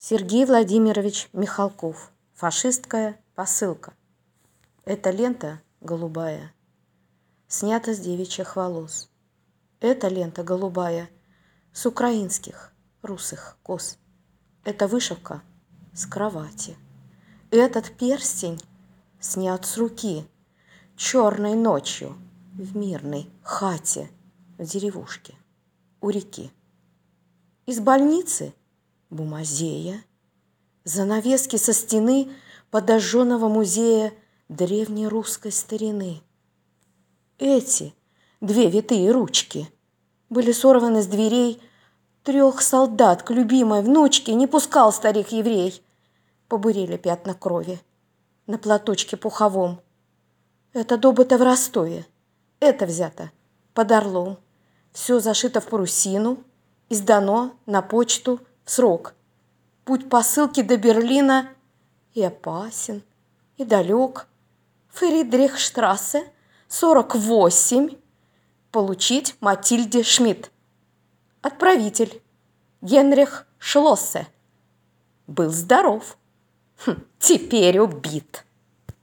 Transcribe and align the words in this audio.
Сергей 0.00 0.44
Владимирович 0.44 1.28
Михалков. 1.32 2.12
Фашистская 2.34 3.20
посылка. 3.34 3.94
Эта 4.84 5.10
лента 5.10 5.60
голубая 5.80 6.54
снята 7.48 7.92
с 7.92 7.98
девичьих 7.98 8.54
волос. 8.54 9.10
Эта 9.80 10.06
лента 10.06 10.44
голубая 10.44 11.10
с 11.72 11.84
украинских 11.84 12.72
русых 13.02 13.58
кос. 13.64 13.98
Эта 14.62 14.86
вышивка 14.86 15.42
с 15.92 16.06
кровати. 16.06 16.76
Этот 17.50 17.90
перстень 17.90 18.62
снят 19.18 19.66
с 19.66 19.76
руки 19.78 20.28
черной 20.96 21.56
ночью 21.56 22.16
в 22.52 22.76
мирной 22.76 23.28
хате 23.42 24.12
в 24.58 24.64
деревушке 24.64 25.34
у 26.00 26.10
реки. 26.10 26.52
Из 27.66 27.80
больницы 27.80 28.54
Бумазея, 29.10 30.04
занавески 30.84 31.56
со 31.56 31.72
стены 31.72 32.30
подожженного 32.70 33.48
музея 33.48 34.12
древней 34.48 35.08
русской 35.08 35.50
старины. 35.50 36.22
Эти 37.38 37.94
две 38.40 38.68
витые 38.68 39.10
ручки 39.10 39.70
были 40.28 40.52
сорваны 40.52 41.02
с 41.02 41.06
дверей 41.06 41.60
трех 42.22 42.60
солдат 42.60 43.22
к 43.22 43.30
любимой 43.30 43.80
внучке 43.80 44.34
не 44.34 44.46
пускал 44.46 44.92
старик 44.92 45.28
еврей. 45.32 45.82
Побурели 46.46 46.98
пятна 46.98 47.32
крови 47.32 47.80
на 48.46 48.58
платочке 48.58 49.16
пуховом. 49.16 49.80
Это 50.74 50.98
добыто 50.98 51.38
в 51.38 51.42
Ростове, 51.42 52.04
это 52.60 52.84
взято 52.84 53.30
под 53.72 53.92
Орлом. 53.92 54.38
Все 54.92 55.20
зашито 55.20 55.62
в 55.62 55.68
парусину, 55.68 56.38
издано 56.90 57.54
на 57.64 57.80
почту 57.80 58.40
срок. 58.68 59.14
Путь 59.84 60.08
посылки 60.08 60.62
до 60.62 60.76
Берлина 60.76 61.48
и 62.14 62.22
опасен, 62.22 63.02
и 63.56 63.64
далек. 63.64 64.26
Фридрихштрассе, 64.88 66.30
48. 66.68 67.90
Получить 68.70 69.36
Матильде 69.40 70.02
Шмидт. 70.02 70.50
Отправитель. 71.40 72.22
Генрих 72.80 73.46
Шлоссе. 73.58 74.26
Был 75.26 75.50
здоров. 75.50 76.16
Хм, 76.84 77.02
теперь 77.18 77.78
убит. 77.80 78.44